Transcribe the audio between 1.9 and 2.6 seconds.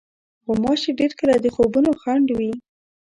خنډ وي.